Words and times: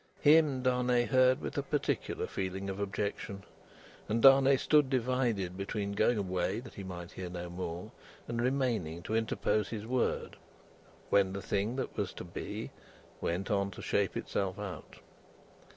Him, 0.21 0.63
Darnay 0.63 1.05
heard 1.05 1.41
with 1.41 1.59
a 1.59 1.61
particular 1.61 2.25
feeling 2.25 2.71
of 2.71 2.79
objection; 2.79 3.43
and 4.09 4.19
Darnay 4.19 4.57
stood 4.57 4.89
divided 4.89 5.55
between 5.55 5.91
going 5.91 6.17
away 6.17 6.59
that 6.59 6.73
he 6.73 6.83
might 6.83 7.11
hear 7.11 7.29
no 7.29 7.51
more, 7.51 7.91
and 8.27 8.41
remaining 8.41 9.03
to 9.03 9.13
interpose 9.15 9.69
his 9.69 9.85
word, 9.85 10.37
when 11.11 11.33
the 11.33 11.39
thing 11.43 11.75
that 11.75 11.95
was 11.95 12.13
to 12.13 12.23
be, 12.23 12.71
went 13.21 13.51
on 13.51 13.69
to 13.69 13.81
shape 13.83 14.17
itself 14.17 14.57
out. 14.57 14.95